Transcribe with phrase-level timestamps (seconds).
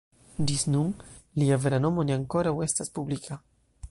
[0.51, 0.87] Ĝis nun,
[1.41, 3.41] lia vera nomo ne ankoraŭ estas publika.